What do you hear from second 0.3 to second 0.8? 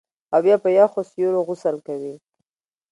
او بیا په